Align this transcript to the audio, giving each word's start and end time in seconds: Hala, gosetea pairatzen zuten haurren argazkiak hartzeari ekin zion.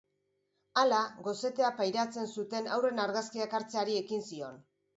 Hala, 0.83 1.01
gosetea 1.27 1.69
pairatzen 1.83 2.31
zuten 2.39 2.73
haurren 2.79 3.05
argazkiak 3.07 3.57
hartzeari 3.61 4.03
ekin 4.05 4.29
zion. 4.35 4.63